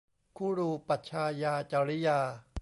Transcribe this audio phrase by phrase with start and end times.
[0.37, 2.19] คุรูปัชฌายาจริยา